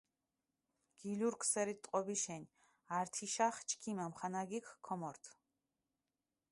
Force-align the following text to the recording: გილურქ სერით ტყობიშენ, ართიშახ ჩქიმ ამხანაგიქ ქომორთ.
გილურქ 0.99 1.41
სერით 1.51 1.79
ტყობიშენ, 1.83 2.43
ართიშახ 2.99 3.55
ჩქიმ 3.69 3.99
ამხანაგიქ 4.07 4.67
ქომორთ. 4.87 5.23